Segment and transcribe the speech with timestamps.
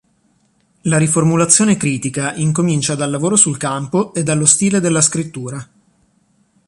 [0.85, 5.69] La riformulazione critica incomincia dal lavoro sul campo e dallo stile della scrittura.